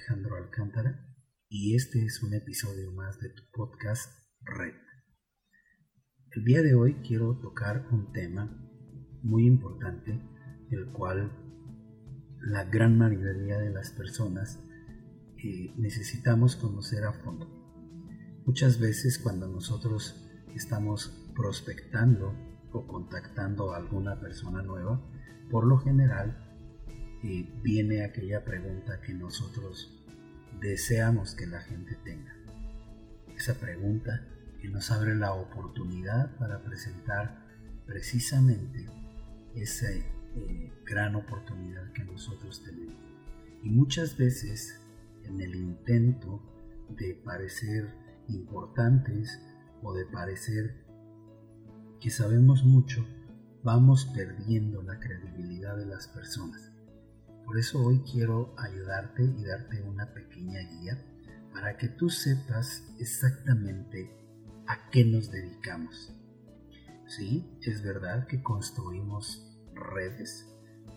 [0.00, 0.98] Alejandro Alcántara
[1.50, 4.10] y este es un episodio más de tu podcast
[4.40, 4.72] Red.
[6.30, 8.48] El día de hoy quiero tocar un tema
[9.22, 10.18] muy importante,
[10.70, 11.30] el cual
[12.40, 14.58] la gran mayoría de las personas
[15.44, 17.46] eh, necesitamos conocer a fondo.
[18.46, 22.32] Muchas veces cuando nosotros estamos prospectando
[22.72, 25.06] o contactando a alguna persona nueva,
[25.50, 26.49] por lo general
[27.22, 30.00] viene aquella pregunta que nosotros
[30.60, 32.34] deseamos que la gente tenga.
[33.36, 34.26] Esa pregunta
[34.60, 37.46] que nos abre la oportunidad para presentar
[37.86, 38.86] precisamente
[39.54, 42.94] esa eh, gran oportunidad que nosotros tenemos.
[43.62, 44.80] Y muchas veces
[45.24, 46.42] en el intento
[46.90, 47.88] de parecer
[48.28, 49.40] importantes
[49.82, 50.84] o de parecer
[52.00, 53.06] que sabemos mucho,
[53.62, 56.69] vamos perdiendo la credibilidad de las personas.
[57.50, 61.04] Por eso hoy quiero ayudarte y darte una pequeña guía
[61.52, 64.08] para que tú sepas exactamente
[64.68, 66.14] a qué nos dedicamos.
[67.08, 70.46] Sí, es verdad que construimos redes,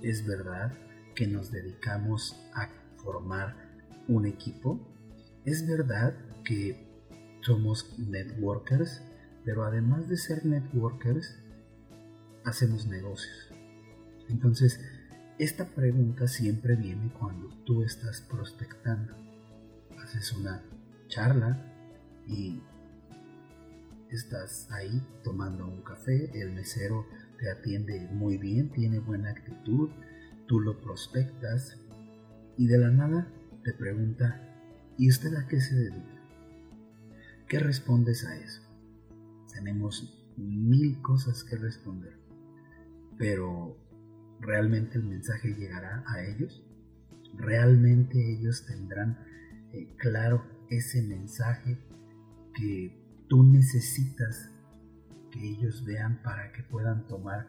[0.03, 0.77] es verdad
[1.15, 3.57] que nos dedicamos a formar
[4.07, 4.93] un equipo,
[5.45, 6.13] es verdad
[6.45, 6.87] que
[7.41, 9.01] somos networkers,
[9.43, 11.35] pero además de ser networkers,
[12.45, 13.49] hacemos negocios.
[14.29, 14.79] Entonces,
[15.43, 19.13] esta pregunta siempre viene cuando tú estás prospectando.
[20.01, 20.63] Haces una
[21.09, 21.61] charla
[22.25, 22.61] y
[24.09, 27.05] estás ahí tomando un café, el mesero
[27.39, 29.89] te atiende muy bien, tiene buena actitud,
[30.47, 31.77] tú lo prospectas
[32.57, 33.27] y de la nada
[33.65, 34.41] te pregunta,
[34.97, 36.21] ¿y usted a qué se dedica?
[37.49, 38.61] ¿Qué respondes a eso?
[39.53, 42.17] Tenemos mil cosas que responder,
[43.17, 43.82] pero
[44.45, 46.61] ¿Realmente el mensaje llegará a ellos?
[47.35, 49.17] ¿Realmente ellos tendrán
[49.71, 51.77] eh, claro ese mensaje
[52.53, 54.51] que tú necesitas
[55.31, 57.47] que ellos vean para que puedan tomar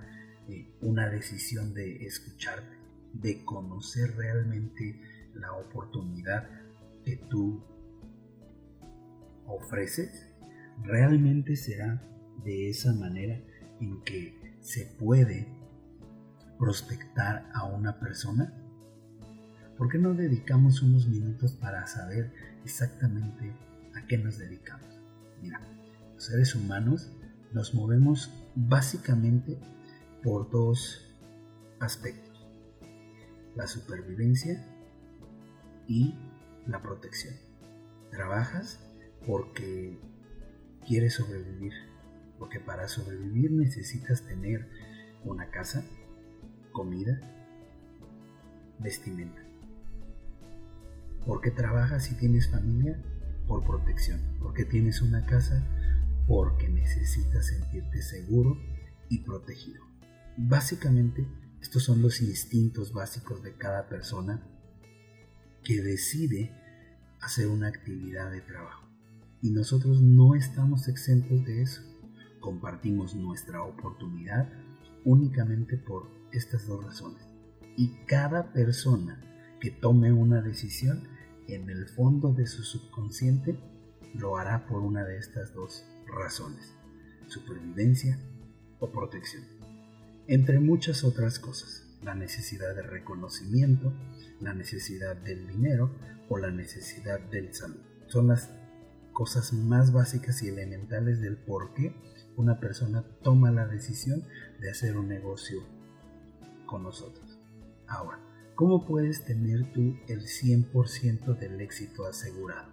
[0.49, 2.77] eh, una decisión de escucharte,
[3.13, 5.01] de conocer realmente
[5.35, 6.49] la oportunidad
[7.05, 7.61] que tú
[9.47, 10.31] ofreces?
[10.85, 12.01] ¿Realmente será
[12.45, 13.41] de esa manera
[13.81, 15.47] en que se puede
[16.59, 18.53] prospectar a una persona?
[19.77, 22.33] ¿Por qué no dedicamos unos minutos para saber
[22.65, 23.53] exactamente
[23.95, 25.01] a qué nos dedicamos?
[25.43, 25.61] Mira,
[26.15, 27.13] los seres humanos
[27.53, 29.59] nos movemos básicamente
[30.23, 31.15] por dos
[31.81, 32.49] aspectos,
[33.57, 34.65] la supervivencia
[35.87, 36.15] y
[36.67, 37.35] la protección.
[38.11, 38.81] Trabajas
[39.27, 39.99] porque
[40.87, 41.73] quieres sobrevivir,
[42.39, 44.69] porque para sobrevivir necesitas tener
[45.25, 45.85] una casa,
[46.75, 47.19] comida,
[48.81, 49.41] vestimenta.
[51.25, 53.03] ¿Por qué trabajas si tienes familia?
[53.49, 54.21] Por protección.
[54.41, 55.67] ¿Por tienes una casa?
[56.27, 58.59] Porque necesitas sentirte seguro
[59.09, 59.83] y protegido.
[60.37, 61.27] Básicamente,
[61.63, 64.43] estos son los instintos básicos de cada persona
[65.63, 66.53] que decide
[67.21, 68.87] hacer una actividad de trabajo.
[69.41, 71.83] Y nosotros no estamos exentos de eso.
[72.41, 74.51] Compartimos nuestra oportunidad
[75.05, 77.27] únicamente por estas dos razones.
[77.77, 79.21] Y cada persona
[79.61, 81.09] que tome una decisión
[81.49, 83.59] en el fondo de su subconsciente
[84.15, 86.75] lo hará por una de estas dos razones,
[87.27, 88.19] supervivencia
[88.79, 89.45] o protección.
[90.27, 93.93] Entre muchas otras cosas, la necesidad de reconocimiento,
[94.41, 95.91] la necesidad del dinero
[96.29, 97.81] o la necesidad del salud.
[98.07, 98.51] Son las
[99.13, 101.95] cosas más básicas y elementales del por qué
[102.37, 104.25] una persona toma la decisión
[104.61, 105.63] de hacer un negocio
[106.67, 107.39] con nosotros.
[107.87, 108.19] Ahora,
[108.55, 112.73] ¿cómo puedes tener tú el 100% del éxito asegurado?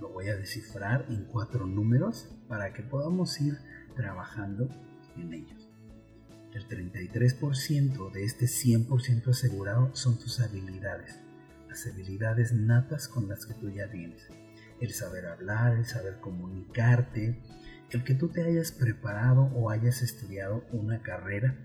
[0.00, 3.58] Lo voy a descifrar en cuatro números para que podamos ir
[3.94, 4.68] trabajando
[5.16, 5.68] en ellos.
[6.52, 11.20] El 33% de este 100% asegurado son tus habilidades,
[11.68, 14.28] las habilidades natas con las que tú ya tienes.
[14.78, 17.40] El saber hablar, el saber comunicarte,
[17.90, 21.56] el que tú te hayas preparado o hayas estudiado una carrera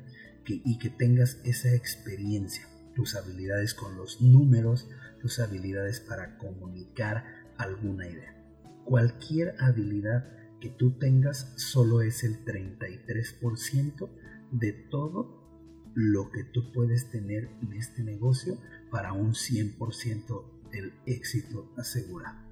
[0.49, 4.89] y que tengas esa experiencia, tus habilidades con los números,
[5.21, 7.25] tus habilidades para comunicar
[7.57, 8.33] alguna idea.
[8.85, 14.09] Cualquier habilidad que tú tengas solo es el 33%
[14.51, 15.43] de todo
[15.93, 18.57] lo que tú puedes tener en este negocio
[18.89, 22.47] para un 100% del éxito asegurado.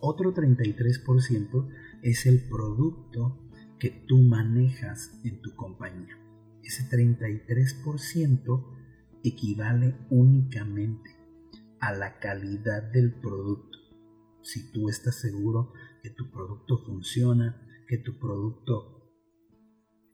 [0.00, 1.68] Otro 33%
[2.02, 3.38] es el producto
[3.78, 6.23] que tú manejas en tu compañía
[6.64, 8.74] ese 33%
[9.22, 11.10] equivale únicamente
[11.80, 13.78] a la calidad del producto.
[14.42, 15.72] Si tú estás seguro
[16.02, 18.94] que tu producto funciona, que tu producto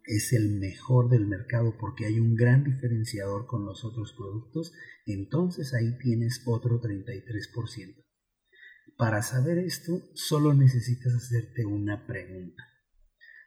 [0.05, 4.73] es el mejor del mercado porque hay un gran diferenciador con los otros productos,
[5.07, 8.05] entonces ahí tienes otro 33%.
[8.97, 12.65] Para saber esto, solo necesitas hacerte una pregunta.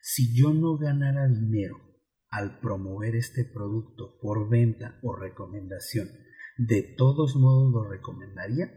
[0.02, 1.93] Si yo no ganara dinero
[2.34, 6.10] al promover este producto por venta o recomendación,
[6.58, 8.74] ¿de todos modos lo recomendaría?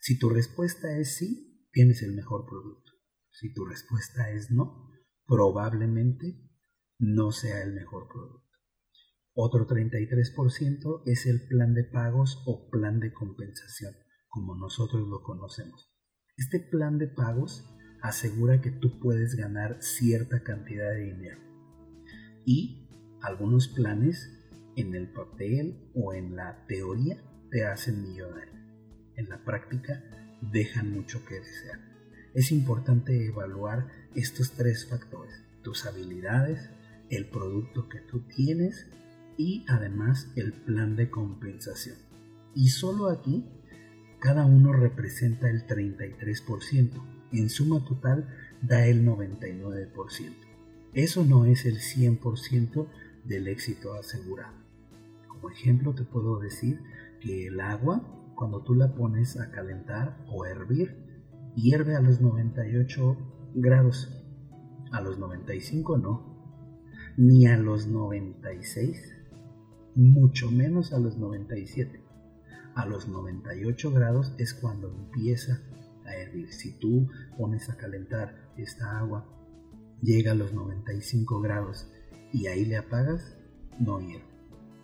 [0.00, 2.90] Si tu respuesta es sí, tienes el mejor producto.
[3.30, 4.90] Si tu respuesta es no,
[5.26, 6.50] probablemente
[6.98, 8.50] no sea el mejor producto.
[9.32, 13.94] Otro 33% es el plan de pagos o plan de compensación,
[14.26, 15.88] como nosotros lo conocemos.
[16.36, 17.64] Este plan de pagos
[18.02, 21.51] asegura que tú puedes ganar cierta cantidad de dinero.
[22.44, 22.88] Y
[23.20, 24.30] algunos planes
[24.76, 28.52] en el papel o en la teoría te hacen millonario.
[29.16, 30.02] En la práctica
[30.40, 31.80] dejan mucho que desear.
[32.34, 36.70] Es importante evaluar estos tres factores, tus habilidades,
[37.10, 38.86] el producto que tú tienes
[39.36, 41.96] y además el plan de compensación.
[42.54, 43.44] Y solo aquí
[44.18, 46.90] cada uno representa el 33%.
[47.32, 48.28] En suma total
[48.62, 50.41] da el 99%.
[50.92, 52.86] Eso no es el 100%
[53.24, 54.56] del éxito asegurado.
[55.28, 56.80] Como ejemplo te puedo decir
[57.20, 60.96] que el agua, cuando tú la pones a calentar o hervir,
[61.54, 63.16] hierve a los 98
[63.54, 64.22] grados.
[64.90, 66.32] A los 95 no.
[67.16, 69.14] Ni a los 96.
[69.94, 72.02] Mucho menos a los 97
[72.74, 75.60] a los 98 grados es cuando empieza
[76.04, 76.52] a hervir.
[76.52, 79.26] Si tú pones a calentar esta agua,
[80.02, 81.88] llega a los 95 grados
[82.32, 83.36] y ahí le apagas,
[83.78, 84.26] no hierve.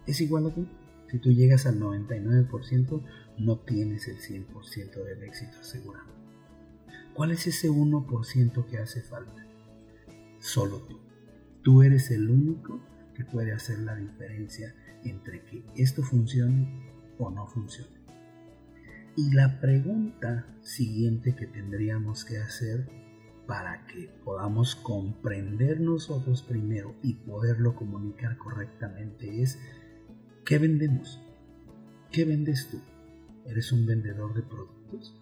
[0.06, 0.66] Es igual a ti.
[1.10, 3.02] Si tú llegas al 99%,
[3.38, 6.06] no tienes el 100% del éxito asegurado.
[7.14, 9.46] ¿Cuál es ese 1% que hace falta?
[10.38, 11.00] Solo tú.
[11.62, 12.80] Tú eres el único
[13.14, 14.74] que puede hacer la diferencia
[15.04, 17.98] entre que esto funcione o no funcione.
[19.16, 22.88] Y la pregunta siguiente que tendríamos que hacer
[23.48, 29.58] para que podamos comprender nosotros primero y poderlo comunicar correctamente es,
[30.44, 31.18] ¿qué vendemos?
[32.12, 32.78] ¿Qué vendes tú?
[33.46, 35.18] ¿Eres un vendedor de productos?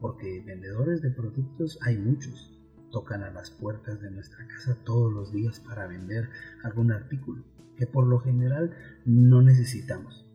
[0.00, 2.58] Porque vendedores de productos hay muchos.
[2.90, 6.28] Tocan a las puertas de nuestra casa todos los días para vender
[6.64, 7.44] algún artículo
[7.76, 8.74] que por lo general
[9.04, 10.26] no necesitamos.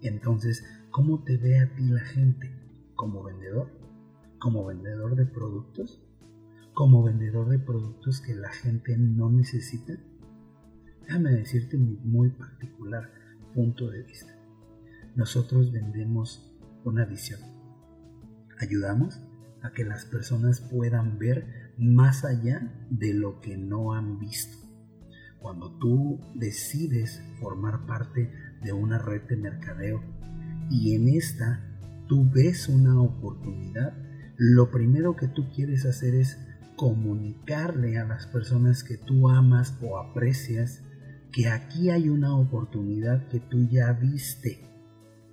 [0.00, 2.50] Entonces, ¿cómo te ve a ti la gente?
[2.96, 3.68] ¿Como vendedor?
[4.40, 6.02] ¿Como vendedor de productos?
[6.74, 9.92] ¿Como vendedor de productos que la gente no necesita?
[11.02, 13.10] Déjame decirte mi muy particular
[13.54, 14.34] punto de vista.
[15.14, 16.50] Nosotros vendemos
[16.84, 17.40] una visión.
[18.58, 19.20] Ayudamos
[19.60, 24.56] a que las personas puedan ver más allá de lo que no han visto.
[25.40, 30.02] Cuando tú decides formar parte de una red de mercadeo
[30.70, 31.60] y en esta
[32.08, 33.92] tú ves una oportunidad,
[34.38, 36.38] lo primero que tú quieres hacer es
[36.76, 40.82] comunicarle a las personas que tú amas o aprecias
[41.32, 44.68] que aquí hay una oportunidad que tú ya viste,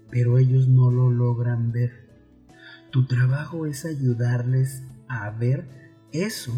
[0.09, 2.09] pero ellos no lo logran ver.
[2.91, 5.67] Tu trabajo es ayudarles a ver
[6.11, 6.53] eso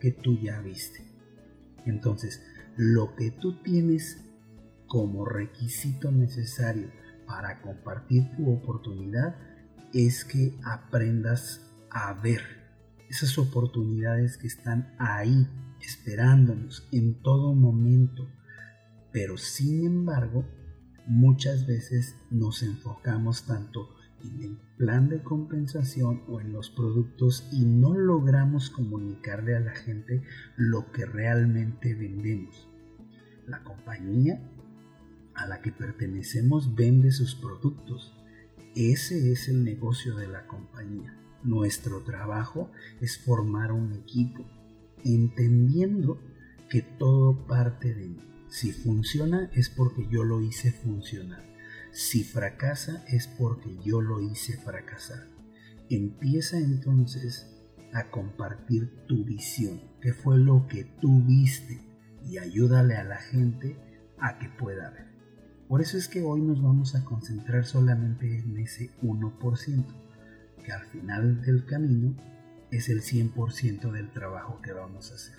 [0.00, 1.04] que tú ya viste.
[1.84, 2.42] Entonces,
[2.76, 4.24] lo que tú tienes
[4.86, 6.90] como requisito necesario
[7.26, 9.36] para compartir tu oportunidad
[9.92, 12.57] es que aprendas a ver
[13.08, 15.48] esas oportunidades que están ahí
[15.80, 18.28] esperándonos en todo momento.
[19.12, 20.44] Pero sin embargo,
[21.06, 27.64] muchas veces nos enfocamos tanto en el plan de compensación o en los productos y
[27.64, 30.22] no logramos comunicarle a la gente
[30.56, 32.68] lo que realmente vendemos.
[33.46, 34.40] La compañía
[35.34, 38.12] a la que pertenecemos vende sus productos.
[38.74, 41.16] Ese es el negocio de la compañía.
[41.42, 44.44] Nuestro trabajo es formar un equipo,
[45.04, 46.20] entendiendo
[46.68, 48.28] que todo parte de mí.
[48.48, 51.44] Si funciona es porque yo lo hice funcionar.
[51.92, 55.26] Si fracasa es porque yo lo hice fracasar.
[55.88, 57.54] Empieza entonces
[57.92, 61.80] a compartir tu visión, qué fue lo que tú viste,
[62.26, 63.76] y ayúdale a la gente
[64.18, 65.08] a que pueda ver.
[65.68, 69.84] Por eso es que hoy nos vamos a concentrar solamente en ese 1%,
[70.58, 72.14] que al final del camino
[72.70, 75.36] es el 100% del trabajo que vamos a hacer.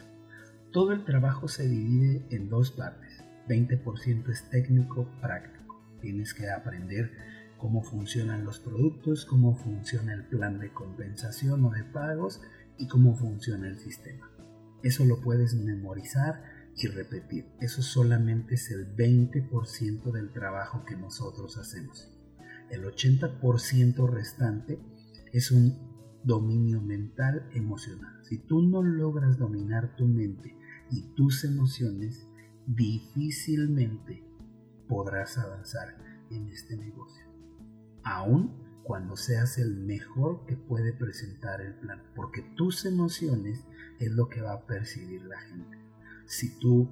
[0.71, 3.23] Todo el trabajo se divide en dos partes.
[3.47, 5.59] 20% es técnico práctico
[6.01, 7.11] Tienes que aprender
[7.57, 12.41] cómo funcionan los productos, cómo funciona el plan de compensación o de pagos
[12.77, 14.31] y cómo funciona el sistema.
[14.81, 16.41] Eso lo puedes memorizar
[16.77, 17.47] y repetir.
[17.59, 22.09] Eso solamente es el 20% del trabajo que nosotros hacemos.
[22.69, 24.79] El 80% restante
[25.31, 25.77] es un
[26.24, 28.19] dominio mental emocional.
[28.24, 30.55] Si tú no logras dominar tu mente
[30.91, 32.27] y tus emociones,
[32.67, 34.24] difícilmente
[34.88, 35.98] podrás avanzar
[36.29, 37.25] en este negocio.
[38.03, 43.63] Aún cuando seas el mejor que puede presentar el plan, porque tus emociones
[44.00, 45.77] es lo que va a percibir la gente.
[46.25, 46.89] Si tú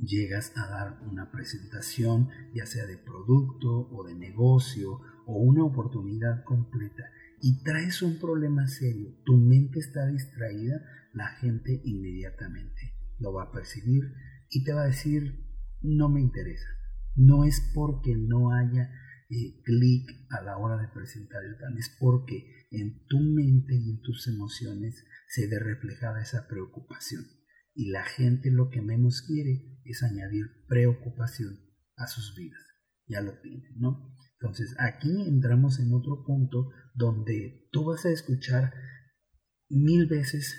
[0.00, 6.44] llegas a dar una presentación, ya sea de producto o de negocio o una oportunidad
[6.44, 7.10] completa,
[7.42, 10.80] y traes un problema serio, tu mente está distraída,
[11.12, 14.12] la gente inmediatamente lo va a percibir
[14.50, 15.46] y te va a decir,
[15.82, 16.68] no me interesa.
[17.16, 18.90] No es porque no haya
[19.30, 23.90] eh, clic a la hora de presentar el plan, es porque en tu mente y
[23.90, 27.24] en tus emociones se ve reflejada esa preocupación.
[27.74, 31.58] Y la gente lo que menos quiere es añadir preocupación
[31.96, 32.69] a sus vidas.
[33.10, 34.16] Ya lo tienen, ¿no?
[34.40, 38.72] Entonces aquí entramos en otro punto donde tú vas a escuchar
[39.68, 40.56] mil veces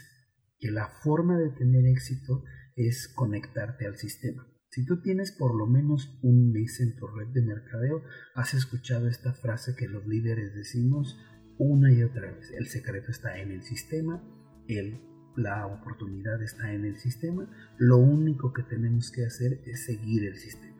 [0.60, 2.44] que la forma de tener éxito
[2.76, 4.48] es conectarte al sistema.
[4.70, 8.04] Si tú tienes por lo menos un mes en tu red de mercadeo,
[8.36, 11.18] has escuchado esta frase que los líderes decimos
[11.58, 12.52] una y otra vez.
[12.52, 14.24] El secreto está en el sistema,
[14.68, 15.02] el,
[15.36, 20.38] la oportunidad está en el sistema, lo único que tenemos que hacer es seguir el
[20.38, 20.71] sistema.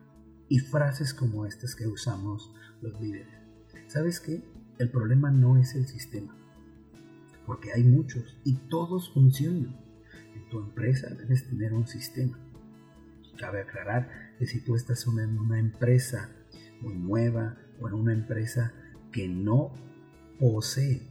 [0.52, 3.34] Y frases como estas que usamos los líderes.
[3.86, 4.42] ¿Sabes qué?
[4.78, 6.36] El problema no es el sistema,
[7.46, 9.80] porque hay muchos y todos funcionan.
[10.34, 12.38] En tu empresa debes tener un sistema
[13.38, 16.30] Cabe aclarar que si tú estás en una empresa
[16.80, 18.72] muy nueva o en una empresa
[19.10, 19.72] que no
[20.38, 21.08] posee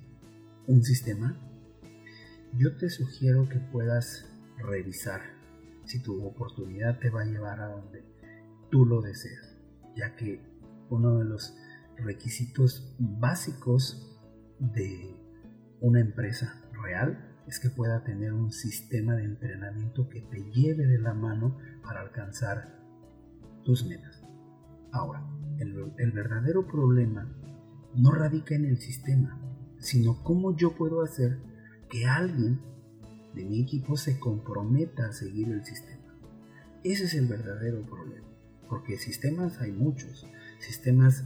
[0.68, 1.36] un sistema,
[2.58, 5.22] yo te sugiero que puedas revisar
[5.86, 8.04] si tu oportunidad te va a llevar a donde
[8.72, 9.58] tú lo deseas,
[9.96, 10.42] ya que
[10.90, 11.56] uno de los
[11.98, 14.20] requisitos básicos
[14.60, 15.16] de
[15.82, 21.00] una empresa real es que pueda tener un sistema de entrenamiento que te lleve de
[21.00, 22.80] la mano para alcanzar
[23.64, 24.24] tus metas.
[24.92, 25.26] Ahora,
[25.60, 27.32] el, verdadero problema
[27.96, 29.40] no radica en el sistema,
[29.80, 31.40] sino cómo yo puedo hacer
[31.90, 32.62] que alguien
[33.36, 36.16] de mi equipo se comprometa a seguir el sistema.
[36.84, 38.28] Ese es el verdadero problema,
[38.72, 40.26] porque sistemas hay muchos,
[40.60, 41.26] sistemas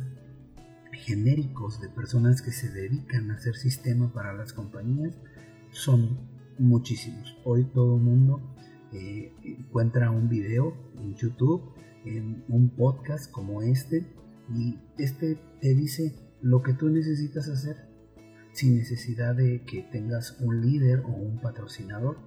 [0.92, 5.14] genéricos de personas que se dedican a hacer sistema para las compañías
[5.70, 6.18] son
[6.58, 7.38] muchísimos.
[7.44, 8.42] Hoy todo el mundo
[8.94, 11.62] eh, encuentra un video en YouTube,
[12.04, 14.12] en un podcast como este,
[14.52, 17.76] y este te dice lo que tú necesitas hacer
[18.54, 22.18] sin necesidad de que tengas un líder o un patrocinador.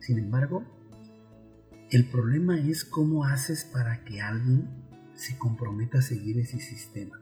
[0.00, 0.64] Sin embargo,
[1.90, 4.68] el problema es cómo haces para que alguien
[5.14, 7.20] se comprometa a seguir ese sistema.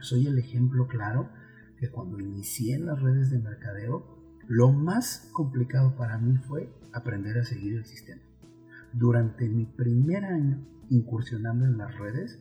[0.00, 1.30] Soy el ejemplo claro
[1.78, 7.38] que cuando inicié en las redes de mercadeo, lo más complicado para mí fue aprender
[7.38, 8.20] a seguir el sistema.
[8.92, 12.38] Durante mi primer año incursionando en las redes,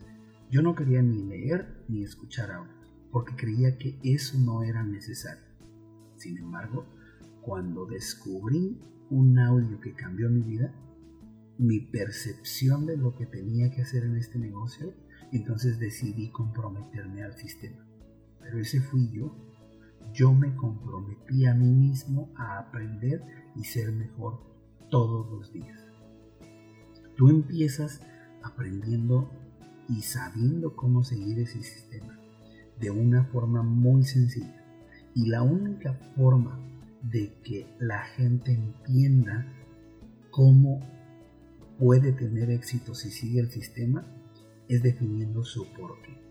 [0.51, 5.43] yo no quería ni leer ni escuchar audios, porque creía que eso no era necesario.
[6.17, 6.85] Sin embargo,
[7.41, 10.73] cuando descubrí un audio que cambió mi vida,
[11.59, 14.95] mi percepción de lo que tenía que hacer en este negocio,
[15.31, 17.85] entonces decidí comprometerme al sistema.
[18.41, 19.49] Pero ese fui yo
[20.13, 23.23] yo me comprometí a mí mismo a aprender
[23.55, 24.39] y ser mejor
[24.89, 25.79] todos los días.
[27.15, 28.01] Tú empiezas
[28.41, 29.29] aprendiendo
[29.87, 32.17] y sabiendo cómo seguir ese sistema
[32.79, 34.55] de una forma muy sencilla.
[35.13, 36.59] Y la única forma
[37.03, 39.45] de que la gente entienda
[40.31, 40.79] cómo
[41.79, 44.05] puede tener éxito si sigue el sistema
[44.67, 46.21] es definiendo su porqué.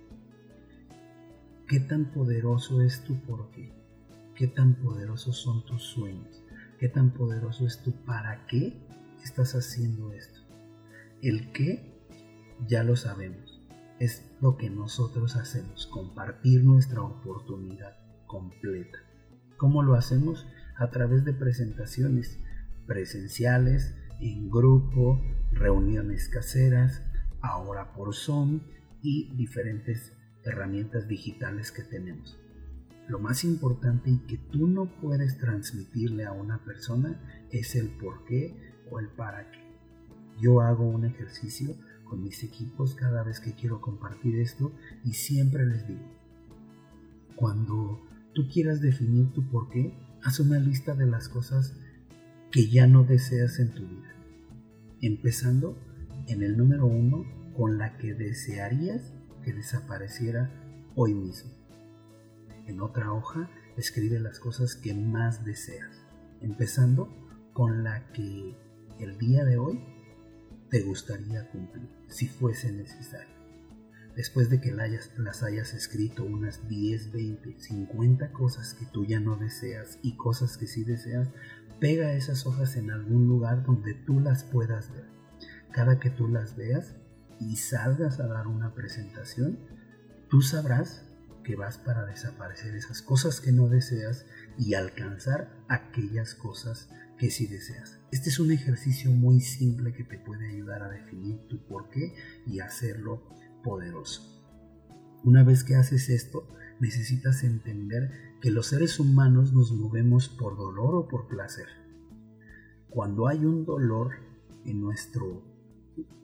[1.67, 3.73] ¿Qué tan poderoso es tu porqué?
[4.37, 6.43] ¿Qué tan poderosos son tus sueños?
[6.79, 8.87] ¿Qué tan poderoso es tu para qué
[9.25, 10.41] estás haciendo esto?
[11.23, 11.99] El qué
[12.69, 13.61] ya lo sabemos.
[13.99, 18.99] Es lo que nosotros hacemos, compartir nuestra oportunidad completa.
[19.57, 20.47] ¿Cómo lo hacemos?
[20.77, 22.39] A través de presentaciones
[22.87, 25.21] presenciales, en grupo,
[25.59, 27.03] reuniones caseras,
[27.41, 28.61] ahora por Zoom
[29.03, 30.13] y diferentes
[30.45, 32.39] herramientas digitales que tenemos.
[33.09, 38.25] Lo más importante y que tú no puedes transmitirle a una persona es el por
[38.25, 38.55] qué
[38.91, 39.59] o el para qué.
[40.41, 41.75] Yo hago un ejercicio
[42.05, 44.73] con mis equipos cada vez que quiero compartir esto
[45.05, 46.07] y siempre les digo,
[47.35, 48.01] cuando
[48.35, 51.75] tú quieras definir tu por qué, haz una lista de las cosas
[52.51, 54.18] que ya no deseas en tu vida.
[55.01, 55.79] Empezando
[56.27, 57.25] en el número uno
[57.57, 59.13] con la que desearías
[59.45, 60.51] que desapareciera
[60.97, 61.53] hoy mismo.
[62.67, 66.05] En otra hoja escribe las cosas que más deseas,
[66.41, 67.09] empezando
[67.53, 68.57] con la que
[68.99, 69.81] el día de hoy
[70.69, 73.38] te gustaría cumplir, si fuese necesario.
[74.19, 79.37] Después de que las hayas escrito unas 10, 20, 50 cosas que tú ya no
[79.37, 81.29] deseas y cosas que sí deseas,
[81.79, 85.05] pega esas hojas en algún lugar donde tú las puedas ver.
[85.71, 86.97] Cada que tú las veas
[87.39, 89.61] y salgas a dar una presentación,
[90.29, 91.05] tú sabrás
[91.45, 94.27] que vas para desaparecer esas cosas que no deseas
[94.59, 98.01] y alcanzar aquellas cosas que sí deseas.
[98.11, 102.17] Este es un ejercicio muy simple que te puede ayudar a definir tu porqué
[102.49, 103.23] y hacerlo
[103.63, 104.23] poderoso.
[105.25, 106.47] Una vez que haces esto,
[106.81, 108.11] necesitas entender
[108.41, 111.67] que los seres humanos nos movemos por dolor o por placer.
[112.89, 114.13] Cuando hay un dolor
[114.65, 115.43] en nuestro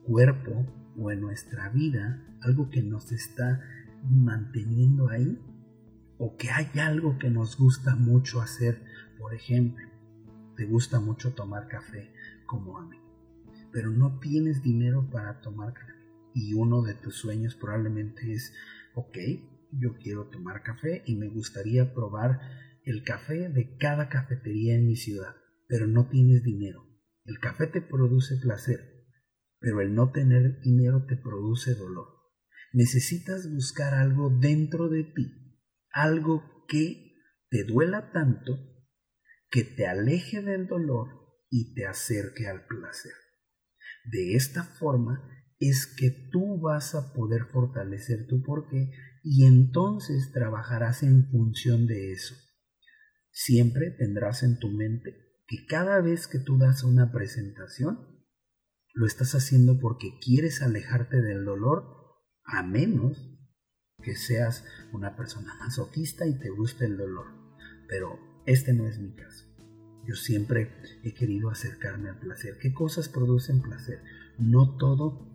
[0.05, 0.65] cuerpo
[0.97, 3.61] o en nuestra vida, algo que nos está
[4.09, 5.39] manteniendo ahí,
[6.17, 8.81] o que hay algo que nos gusta mucho hacer,
[9.19, 9.85] por ejemplo,
[10.55, 12.13] te gusta mucho tomar café
[12.45, 12.97] como a mí,
[13.73, 15.94] pero no tienes dinero para tomar café
[16.35, 18.53] y uno de tus sueños probablemente es,
[18.93, 19.17] ok,
[19.71, 22.41] yo quiero tomar café y me gustaría probar
[22.83, 25.33] el café de cada cafetería en mi ciudad,
[25.67, 26.85] pero no tienes dinero.
[27.23, 28.81] El café te produce placer,
[29.59, 32.07] pero el no tener dinero te produce dolor.
[32.73, 35.57] Necesitas buscar algo dentro de ti,
[35.89, 37.15] algo que
[37.49, 38.59] te duela tanto
[39.49, 41.07] que te aleje del dolor
[41.49, 43.13] y te acerque al placer.
[44.03, 48.91] De esta forma es que tú vas a poder fortalecer tu porqué
[49.23, 52.35] y entonces trabajarás en función de eso.
[53.31, 58.15] Siempre tendrás en tu mente que cada vez que tú das una presentación,
[58.93, 61.83] lo estás haciendo porque quieres alejarte del dolor,
[62.45, 63.35] a menos
[64.01, 67.27] que seas una persona masoquista y te guste el dolor.
[67.87, 69.45] Pero este no es mi caso.
[70.07, 70.71] Yo siempre
[71.03, 72.57] he querido acercarme al placer.
[72.61, 74.01] ¿Qué cosas producen placer?
[74.37, 75.31] No todo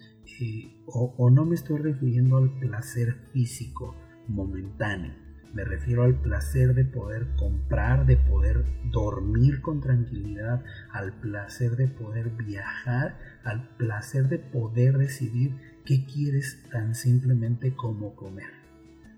[0.86, 3.94] o, no me estoy refiriendo al placer físico
[4.28, 5.12] momentáneo,
[5.52, 11.88] me refiero al placer de poder comprar, de poder dormir con tranquilidad, al placer de
[11.88, 18.50] poder viajar, al placer de poder decidir qué quieres tan simplemente como comer.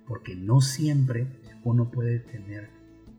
[0.06, 1.26] Porque no siempre
[1.64, 2.70] uno puede tener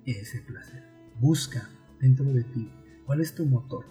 [0.06, 0.84] ese placer.
[1.19, 1.69] Busca
[2.01, 2.71] dentro de ti
[3.06, 3.86] cuál es tu motor.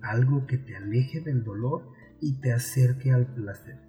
[0.00, 3.80] Algo que te aleje del dolor y te acerque al placer.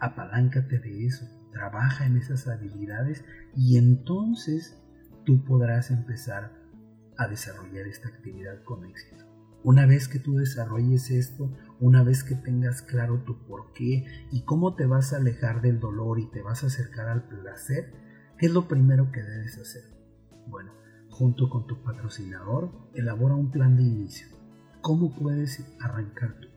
[0.00, 3.24] Apaláncate de eso, trabaja en esas habilidades
[3.56, 4.80] y entonces
[5.24, 6.52] tú podrás empezar
[7.16, 9.24] a desarrollar esta actividad con éxito.
[9.64, 14.42] Una vez que tú desarrolles esto, una vez que tengas claro tu por qué y
[14.42, 17.92] cómo te vas a alejar del dolor y te vas a acercar al placer,
[18.38, 19.82] ¿qué es lo primero que debes hacer?
[20.46, 20.72] Bueno,
[21.10, 24.28] junto con tu patrocinador, elabora un plan de inicio.
[24.80, 26.48] ¿Cómo puedes arrancar tú?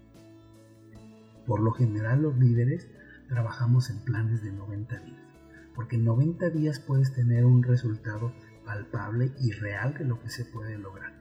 [1.51, 2.87] Por lo general los líderes
[3.27, 5.21] trabajamos en planes de 90 días,
[5.75, 8.31] porque en 90 días puedes tener un resultado
[8.63, 11.11] palpable y real de lo que se puede lograr.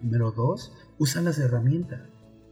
[0.00, 0.94] Número 2.
[0.98, 2.02] Usa las herramientas.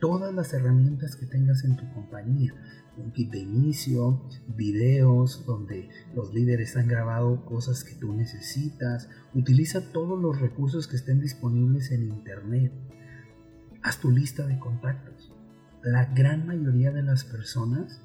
[0.00, 2.54] Todas las herramientas que tengas en tu compañía.
[2.96, 9.08] Un kit de inicio, videos donde los líderes han grabado cosas que tú necesitas.
[9.32, 12.72] Utiliza todos los recursos que estén disponibles en Internet.
[13.84, 15.35] Haz tu lista de contactos
[15.86, 18.02] la gran mayoría de las personas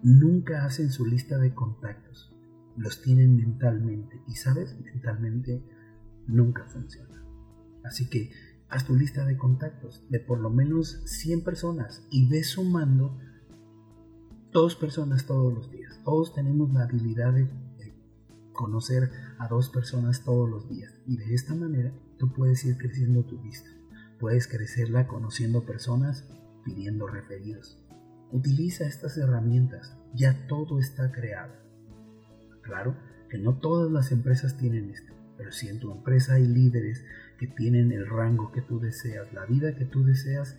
[0.00, 2.32] nunca hacen su lista de contactos.
[2.76, 4.22] Los tienen mentalmente.
[4.28, 5.60] Y sabes, mentalmente
[6.28, 7.24] nunca funciona.
[7.82, 8.30] Así que
[8.68, 13.18] haz tu lista de contactos de por lo menos 100 personas y ve sumando
[14.52, 16.00] dos personas todos los días.
[16.04, 17.50] Todos tenemos la habilidad de
[18.52, 20.94] conocer a dos personas todos los días.
[21.08, 23.68] Y de esta manera tú puedes ir creciendo tu lista.
[24.20, 26.24] Puedes crecerla conociendo personas
[26.66, 27.78] pidiendo referidos.
[28.32, 31.54] Utiliza estas herramientas, ya todo está creado.
[32.60, 32.96] Claro
[33.30, 37.04] que no todas las empresas tienen esto, pero si en tu empresa hay líderes
[37.38, 40.58] que tienen el rango que tú deseas, la vida que tú deseas,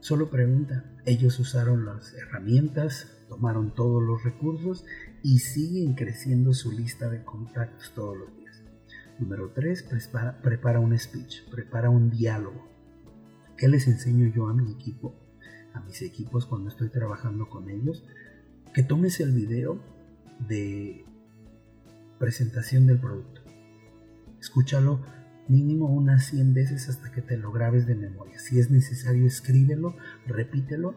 [0.00, 4.84] solo pregunta, ellos usaron las herramientas, tomaron todos los recursos
[5.22, 8.62] y siguen creciendo su lista de contactos todos los días.
[9.18, 12.68] Número 3, prepara, prepara un speech, prepara un diálogo.
[13.56, 15.14] ¿Qué les enseño yo a mi equipo?
[15.74, 18.04] A mis equipos cuando estoy trabajando con ellos,
[18.74, 19.82] que tomes el video
[20.48, 21.04] de
[22.18, 23.42] presentación del producto.
[24.40, 25.04] Escúchalo
[25.48, 28.38] mínimo unas 100 veces hasta que te lo grabes de memoria.
[28.38, 30.94] Si es necesario, escríbelo, repítelo,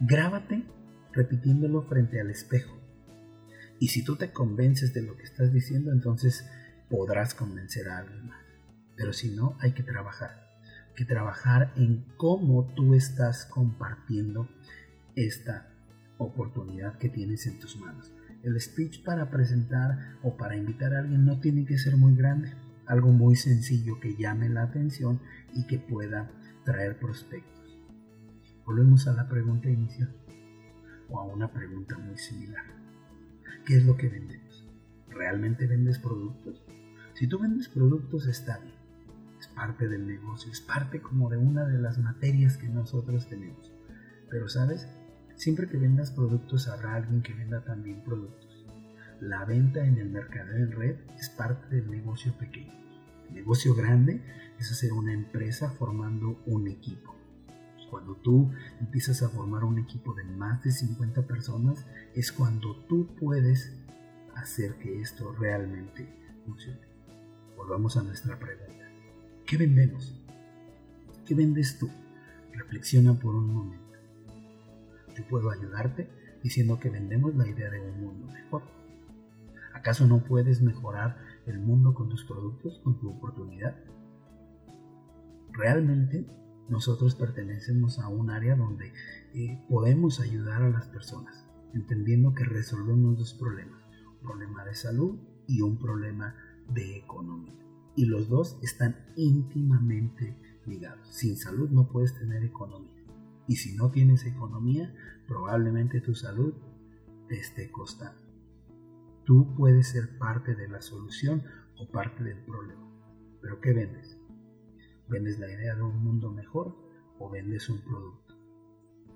[0.00, 0.64] grábate
[1.12, 2.76] repitiéndolo frente al espejo.
[3.78, 6.44] Y si tú te convences de lo que estás diciendo, entonces
[6.88, 8.44] podrás convencer a alguien más.
[8.96, 10.43] Pero si no, hay que trabajar.
[10.96, 14.48] Que trabajar en cómo tú estás compartiendo
[15.16, 15.68] esta
[16.18, 18.12] oportunidad que tienes en tus manos.
[18.42, 22.52] El speech para presentar o para invitar a alguien no tiene que ser muy grande.
[22.86, 25.20] Algo muy sencillo que llame la atención
[25.54, 26.30] y que pueda
[26.64, 27.78] traer prospectos.
[28.66, 30.14] Volvemos a la pregunta inicial
[31.08, 32.64] o a una pregunta muy similar.
[33.64, 34.66] ¿Qué es lo que vendemos?
[35.08, 36.62] ¿Realmente vendes productos?
[37.14, 38.73] Si tú vendes productos está bien,
[39.54, 43.72] parte del negocio, es parte como de una de las materias que nosotros tenemos.
[44.30, 44.88] Pero sabes,
[45.36, 48.66] siempre que vendas productos habrá alguien que venda también productos.
[49.20, 52.72] La venta en el mercado en red es parte del negocio pequeño.
[53.28, 54.22] El negocio grande
[54.58, 57.14] es hacer una empresa formando un equipo.
[57.90, 63.14] Cuando tú empiezas a formar un equipo de más de 50 personas es cuando tú
[63.20, 63.72] puedes
[64.34, 66.08] hacer que esto realmente
[66.44, 66.80] funcione.
[67.56, 68.83] Volvamos a nuestra pregunta.
[69.46, 70.18] ¿Qué vendemos?
[71.26, 71.90] ¿Qué vendes tú?
[72.52, 73.98] Reflexiona por un momento.
[75.14, 76.08] Yo puedo ayudarte
[76.42, 78.62] diciendo que vendemos la idea de un mundo mejor.
[79.74, 83.76] ¿Acaso no puedes mejorar el mundo con tus productos, con tu oportunidad?
[85.52, 86.26] Realmente
[86.70, 88.94] nosotros pertenecemos a un área donde
[89.34, 95.18] eh, podemos ayudar a las personas, entendiendo que resolvemos dos problemas, un problema de salud
[95.46, 96.34] y un problema
[96.70, 97.63] de economía.
[97.96, 101.08] Y los dos están íntimamente ligados.
[101.14, 103.04] Sin salud no puedes tener economía.
[103.46, 104.94] Y si no tienes economía,
[105.28, 106.54] probablemente tu salud
[107.28, 108.20] te esté costando.
[109.24, 111.44] Tú puedes ser parte de la solución
[111.76, 112.84] o parte del problema.
[113.40, 114.18] Pero ¿qué vendes?
[115.08, 116.76] ¿Vendes la idea de un mundo mejor
[117.18, 118.34] o vendes un producto?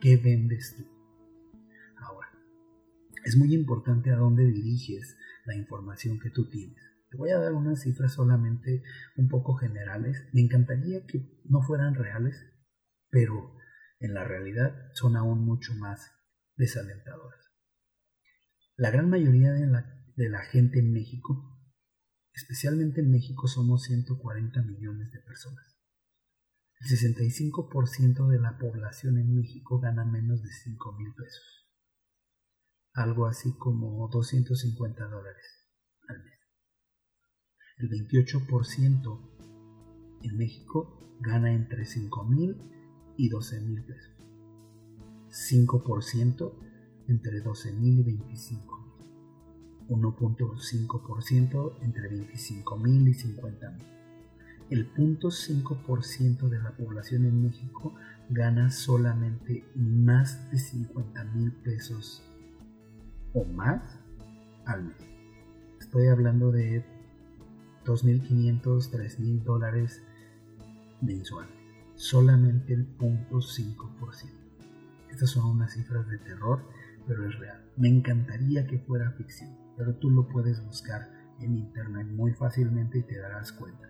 [0.00, 0.84] ¿Qué vendes tú?
[1.96, 2.28] Ahora,
[3.24, 6.87] es muy importante a dónde diriges la información que tú tienes.
[7.10, 8.82] Te voy a dar unas cifras solamente
[9.16, 10.28] un poco generales.
[10.32, 12.36] Me encantaría que no fueran reales,
[13.08, 13.56] pero
[13.98, 16.10] en la realidad son aún mucho más
[16.56, 17.40] desalentadoras.
[18.76, 19.66] La gran mayoría de
[20.28, 21.58] la, gente en México,
[22.34, 25.64] especialmente en México, somos 140 millones de personas.
[26.80, 31.68] El 65% de la población en México gana menos de 5 mil pesos.
[32.92, 35.44] Algo así como 250 dólares
[36.06, 36.37] al mes
[37.78, 39.18] el 28%
[40.22, 42.56] en México gana entre 5 mil
[43.16, 44.12] y 12 mil pesos.
[45.30, 46.52] 5%
[47.08, 48.88] entre 12 mil y 25 mil.
[49.88, 53.86] 1.5% entre 25 mil y 50 mil.
[54.70, 57.94] El 0.5% de la población en México
[58.28, 62.22] gana solamente más de 50 mil pesos
[63.32, 63.98] o más
[64.66, 64.96] al mes.
[65.80, 66.84] Estoy hablando de
[67.88, 70.02] 2.500, 3.000 dólares
[71.00, 71.54] mensuales.
[71.94, 74.30] Solamente el 0.5%.
[75.10, 76.62] Estas son unas cifras de terror,
[77.06, 77.64] pero es real.
[77.76, 81.08] Me encantaría que fuera ficción, pero tú lo puedes buscar
[81.40, 83.88] en internet muy fácilmente y te darás cuenta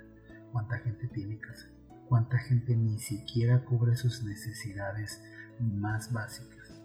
[0.53, 1.69] cuánta gente tiene casa,
[2.09, 5.23] cuánta gente ni siquiera cubre sus necesidades
[5.59, 6.81] más básicas.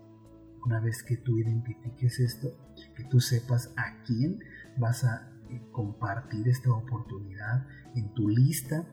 [0.66, 2.58] Una vez que tú identifiques esto,
[2.96, 4.40] que tú sepas a quién
[4.78, 5.33] vas a
[5.72, 8.86] compartir esta oportunidad en tu lista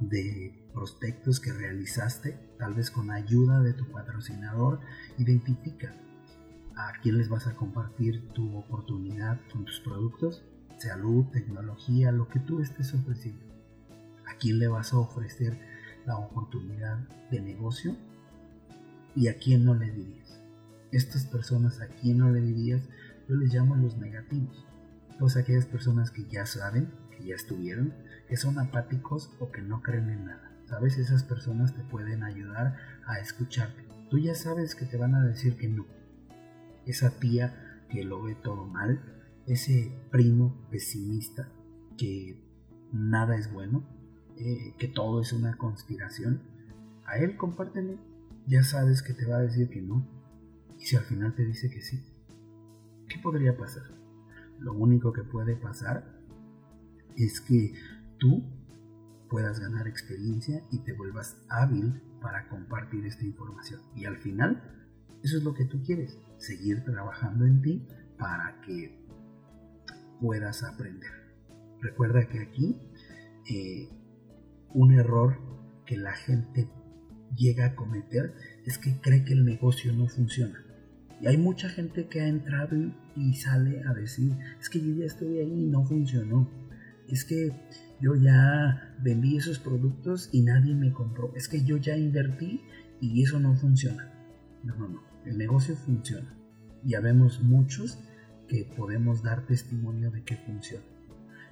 [0.00, 4.80] de prospectos que realizaste, tal vez con ayuda de tu patrocinador,
[5.18, 5.94] identifica
[6.76, 10.44] a quién les vas a compartir tu oportunidad con tus productos,
[10.76, 13.44] salud, tecnología, lo que tú estés ofreciendo.
[14.26, 15.58] A quién le vas a ofrecer
[16.06, 16.98] la oportunidad
[17.30, 17.96] de negocio
[19.16, 20.40] y a quién no le dirías.
[20.92, 22.88] Estas personas a quién no le dirías,
[23.28, 24.67] yo les llamo los negativos
[25.18, 27.94] todas aquellas personas que ya saben, que ya estuvieron,
[28.28, 30.52] que son apáticos o que no creen en nada.
[30.66, 30.98] ¿Sabes?
[30.98, 32.76] Esas personas te pueden ayudar
[33.06, 33.84] a escucharte.
[34.10, 35.86] Tú ya sabes que te van a decir que no.
[36.86, 39.00] Esa tía que lo ve todo mal,
[39.46, 41.48] ese primo pesimista
[41.96, 42.38] que
[42.92, 43.82] nada es bueno,
[44.36, 46.42] eh, que todo es una conspiración,
[47.06, 47.98] a él compártele.
[48.46, 50.06] Ya sabes que te va a decir que no.
[50.78, 52.02] Y si al final te dice que sí,
[53.08, 53.82] ¿qué podría pasar?
[54.58, 56.18] Lo único que puede pasar
[57.16, 57.74] es que
[58.18, 58.44] tú
[59.28, 63.80] puedas ganar experiencia y te vuelvas hábil para compartir esta información.
[63.94, 64.62] Y al final,
[65.22, 67.86] eso es lo que tú quieres, seguir trabajando en ti
[68.18, 69.04] para que
[70.20, 71.10] puedas aprender.
[71.80, 72.80] Recuerda que aquí
[73.48, 73.88] eh,
[74.74, 75.38] un error
[75.86, 76.68] que la gente
[77.36, 78.34] llega a cometer
[78.66, 80.64] es que cree que el negocio no funciona.
[81.20, 82.76] Y hay mucha gente que ha entrado
[83.16, 86.48] y, sale a decir, es que yo ya estoy ahí y no funcionó.
[87.08, 87.52] Es que
[88.00, 91.32] yo ya vendí esos productos y nadie me compró.
[91.34, 92.62] Es que yo ya invertí
[93.00, 94.12] y eso no funciona.
[94.62, 95.02] No, no, no.
[95.24, 96.36] El negocio funciona.
[96.84, 97.98] Ya vemos muchos
[98.46, 100.84] que podemos dar testimonio de que funciona.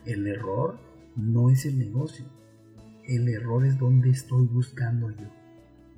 [0.05, 0.79] El error
[1.17, 2.27] no es el negocio.
[3.05, 5.46] El error es donde estoy buscando yo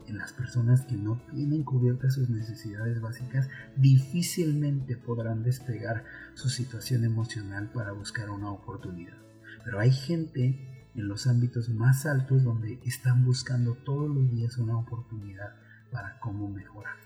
[0.09, 7.05] en las personas que no tienen cubiertas sus necesidades básicas difícilmente podrán despegar su situación
[7.05, 9.18] emocional para buscar una oportunidad.
[9.64, 14.79] Pero hay gente en los ámbitos más altos donde están buscando todos los días una
[14.79, 15.55] oportunidad
[15.90, 16.97] para cómo mejorar.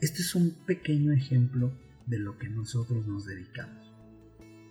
[0.00, 1.72] Este es un pequeño ejemplo
[2.06, 3.92] de lo que nosotros nos dedicamos.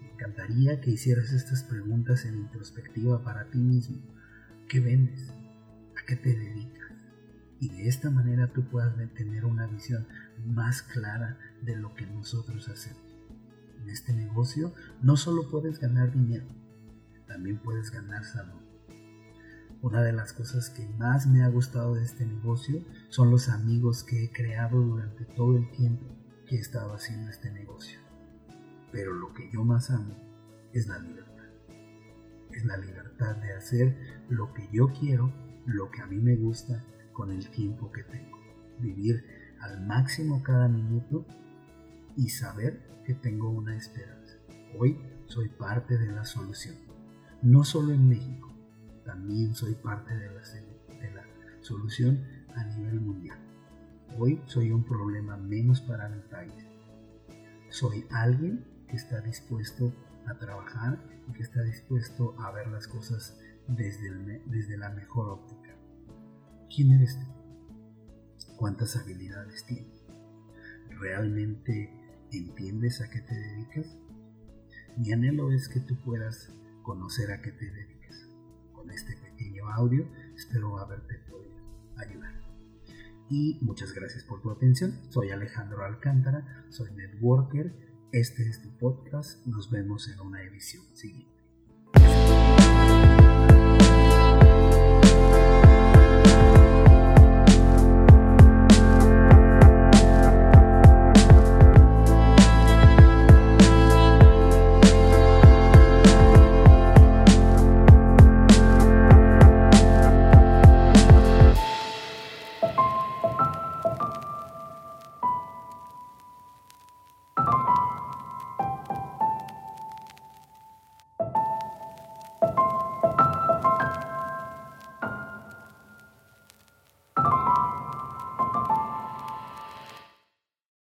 [0.01, 4.01] Me encantaría que hicieras estas preguntas en introspectiva para ti mismo.
[4.67, 5.33] ¿Qué vendes?
[6.07, 6.87] Qué te dedicas.
[7.59, 10.07] Y de esta manera tú puedas tener una visión
[10.45, 13.03] más clara de lo que nosotros hacemos.
[13.81, 16.47] En este negocio no solo puedes ganar dinero,
[17.27, 18.61] también puedes ganar salud.
[19.81, 24.03] Una de las cosas que más me ha gustado de este negocio son los amigos
[24.03, 26.05] que he creado durante todo el tiempo
[26.47, 27.99] que he estado haciendo este negocio.
[28.91, 30.15] Pero lo que yo más amo
[30.73, 31.45] es la libertad.
[32.51, 35.31] Es la libertad de hacer lo que yo quiero
[35.67, 38.37] lo que a mí me gusta con el tiempo que tengo.
[38.79, 39.23] Vivir
[39.59, 41.25] al máximo cada minuto
[42.15, 44.37] y saber que tengo una esperanza.
[44.77, 46.75] Hoy soy parte de la solución.
[47.41, 48.53] No solo en México,
[49.05, 50.43] también soy parte de la,
[51.61, 52.23] solución
[52.55, 53.37] a nivel mundial.
[54.17, 56.53] Hoy soy un problema menos para mi país.
[57.69, 59.93] Soy alguien que está dispuesto
[60.27, 65.75] a trabajar y que está dispuesto a ver las cosas desde, desde la mejor óptica.
[66.73, 67.25] ¿Quién eres tú?
[68.57, 70.05] ¿Cuántas habilidades tienes?
[70.99, 71.91] ¿Realmente
[72.31, 73.97] entiendes a qué te dedicas?
[74.97, 76.51] Mi anhelo es que tú puedas
[76.83, 78.27] conocer a qué te dedicas.
[78.73, 81.55] Con este pequeño audio espero haberte podido
[81.97, 82.33] ayudar.
[83.29, 84.99] Y muchas gracias por tu atención.
[85.09, 87.73] Soy Alejandro Alcántara, soy networker.
[88.11, 89.45] Este es tu podcast.
[89.45, 91.36] Nos vemos en una edición siguiente.